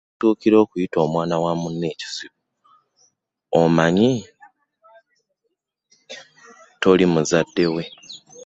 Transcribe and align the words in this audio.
W'otuukira 0.07 0.55
okuyita 0.63 0.97
omwana 1.05 1.35
wa 1.43 1.53
munno 1.61 1.85
ekizibu 1.93 2.39
omanya 3.61 4.09
toli 6.81 7.05
muzadde. 7.13 7.65